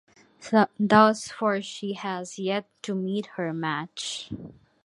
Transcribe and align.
Thus 0.79 1.27
far 1.27 1.61
she 1.61 1.93
has 1.93 2.39
yet 2.39 2.67
to 2.81 2.95
meet 2.95 3.27
her 3.37 3.53
match. 3.53 4.31